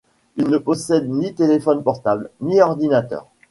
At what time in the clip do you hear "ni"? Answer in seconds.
1.11-1.35, 2.41-2.59